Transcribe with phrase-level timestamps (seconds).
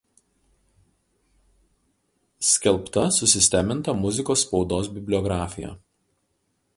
[2.53, 5.75] Skelbta susisteminta muzikos spaudos bibliografija.